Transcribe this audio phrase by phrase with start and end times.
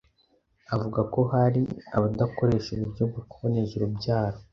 [0.73, 1.61] avuga ko hari
[1.95, 4.39] abadakoresha uburyo bwo kuboneza urubyaro